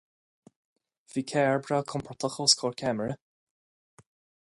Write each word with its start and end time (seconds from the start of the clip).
Bhí 1.11 1.23
Carr 1.33 1.61
breá 1.67 1.81
compordach 1.93 2.41
os 2.47 2.59
comhair 2.63 2.83
ceamara. 2.85 3.19